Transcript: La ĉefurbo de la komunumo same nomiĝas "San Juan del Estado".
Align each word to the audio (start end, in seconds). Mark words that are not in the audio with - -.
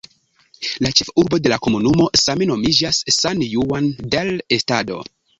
La 0.85 0.91
ĉefurbo 0.99 1.37
de 1.47 1.49
la 1.51 1.59
komunumo 1.67 2.07
same 2.21 2.47
nomiĝas 2.51 3.01
"San 3.17 3.43
Juan 3.49 3.91
del 4.15 4.33
Estado". 4.59 4.99